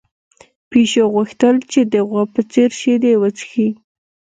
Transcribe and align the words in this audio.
پيشو 0.69 1.03
غوښتل 1.13 1.55
چې 1.71 1.79
د 1.93 1.95
غوا 2.09 2.23
په 2.33 2.41
څېر 2.51 2.69
شیدې 2.79 3.13
وڅښي. 3.21 3.69